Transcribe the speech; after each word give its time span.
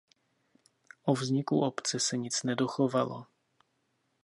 O 1.03 1.13
vzniku 1.15 1.59
obce 1.63 1.99
se 1.99 2.17
nic 2.17 2.43
nedochovalo. 2.43 3.25